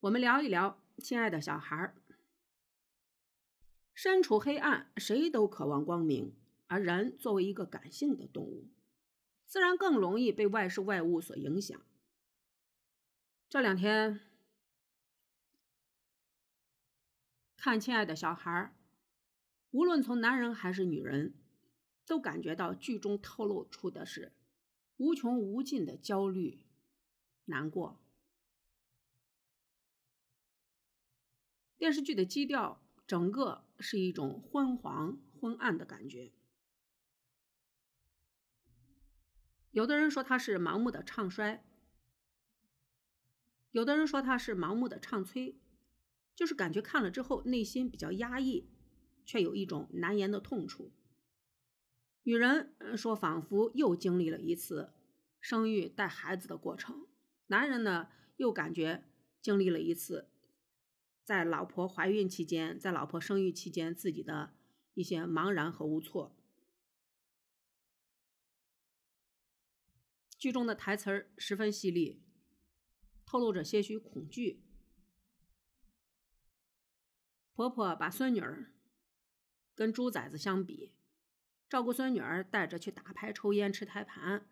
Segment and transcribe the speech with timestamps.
[0.00, 1.94] 我们聊一聊，亲爱的小孩儿。
[3.94, 6.34] 身处黑暗，谁都渴望光明，
[6.66, 8.68] 而人作为一个感性的动物，
[9.46, 11.80] 自然更容易被外事外物所影响。
[13.48, 14.20] 这两天
[17.56, 18.74] 看《亲爱的小孩儿》，
[19.70, 21.32] 无论从男人还是女人，
[22.04, 24.32] 都感觉到剧中透露出的是
[24.98, 26.66] 无穷无尽的焦虑、
[27.46, 27.98] 难过。
[31.86, 36.32] 电视剧的基调整个是一种昏黄、昏暗的感觉。
[39.70, 41.64] 有的人说他是盲目的唱衰，
[43.70, 45.60] 有的人说他是盲目的唱催，
[46.34, 48.68] 就是感觉看了之后内心比较压抑，
[49.24, 50.90] 却有一种难言的痛楚。
[52.24, 54.92] 女人说仿佛又经历了一次
[55.40, 57.06] 生育带孩子的过程，
[57.46, 59.04] 男人呢又感觉
[59.40, 60.28] 经历了一次。
[61.26, 64.54] 在老婆怀孕期间，在老婆生育期间，自己的
[64.94, 66.36] 一些茫然和无措。
[70.38, 72.22] 剧中的台词儿十分犀利，
[73.24, 74.62] 透露着些许恐惧。
[77.54, 78.72] 婆婆把孙女儿
[79.74, 80.92] 跟猪崽子相比，
[81.68, 84.48] 照顾孙女儿，带着去打牌、抽烟、吃胎盘，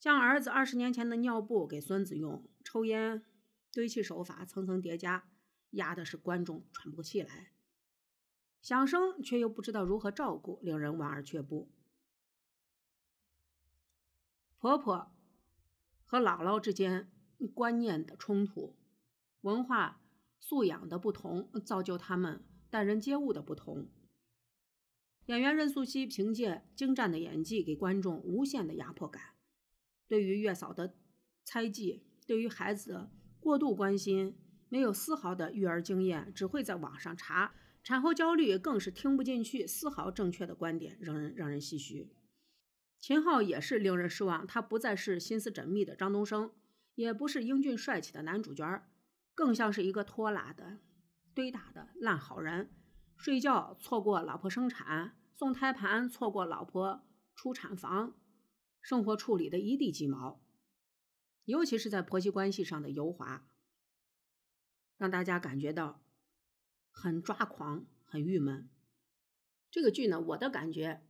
[0.00, 3.24] 将儿子二十年前的尿布给孙子用，抽烟
[3.70, 5.28] 堆砌手法层层叠加。
[5.70, 7.52] 压的是观众喘不过气来，
[8.60, 11.70] 想生却又不知道如何照顾，令人望而却步。
[14.58, 15.12] 婆婆
[16.04, 17.10] 和姥姥之间
[17.54, 18.76] 观念的冲突，
[19.42, 20.02] 文化
[20.38, 23.88] 素养的不同，造就他们待人接物的不同。
[25.26, 29.36] 演员任素汐凭借精湛的演技，给观众无限的压迫感。
[30.08, 30.96] 对于月嫂的
[31.44, 34.36] 猜忌，对于孩子的过度关心。
[34.70, 42.12] 没有丝毫的育儿经验，只会在网上查产后焦虑，更是听不进去丝毫正确的观点，让人让人唏嘘。
[42.98, 46.52] 秦昊也是令人失望，他不再是心思缜密的张东升，
[46.94, 48.82] 也不是英俊帅气的男主角，
[49.34, 50.78] 更像是一个拖拉的、
[51.34, 52.70] 堆打的烂好人。
[53.16, 58.14] 睡觉错过老婆生产，送胎盘错过老婆出产房，
[58.80, 60.40] 生活处理的一地鸡毛，
[61.44, 63.49] 尤其是在婆媳关系上的油滑。
[65.00, 66.02] 让大家感觉到
[66.90, 68.68] 很抓狂、很郁闷。
[69.70, 71.00] 这个剧呢，我的感觉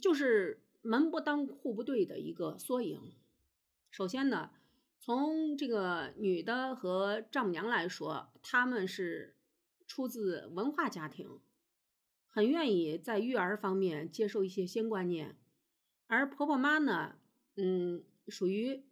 [0.00, 3.14] 就是门不当户不对的一个缩影。
[3.90, 4.52] 首先呢，
[5.00, 9.34] 从这个女的和丈母娘来说，他们是
[9.88, 11.40] 出自文化家庭，
[12.28, 15.36] 很愿意在育儿方面接受一些新观念，
[16.06, 17.16] 而婆婆妈呢，
[17.56, 18.84] 嗯，属于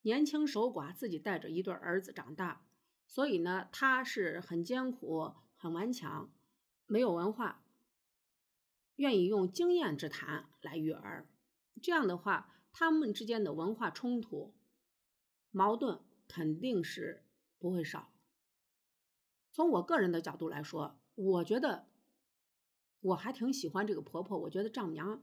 [0.00, 2.63] 年轻守寡，自己带着一对儿子长大。
[3.06, 6.30] 所以呢，他是很艰苦、很顽强，
[6.86, 7.62] 没有文化，
[8.96, 11.28] 愿意用经验之谈来育儿。
[11.80, 14.54] 这样的话，他们之间的文化冲突、
[15.50, 17.24] 矛盾肯定是
[17.58, 18.12] 不会少。
[19.52, 21.86] 从我个人的角度来说，我觉得
[23.00, 24.36] 我还挺喜欢这个婆婆。
[24.38, 25.22] 我觉得丈母娘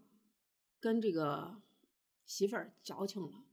[0.79, 1.61] 跟这个
[2.25, 3.43] 媳妇儿矫情了。